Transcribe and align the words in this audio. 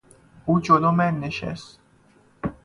او 0.45 0.59
جلو 0.59 0.91
من 0.91 1.19
نشست. 1.19 1.79